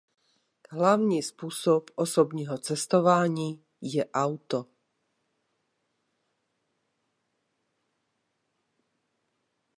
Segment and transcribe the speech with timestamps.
[0.71, 4.65] Hlavní způsob osobního cestování je auto.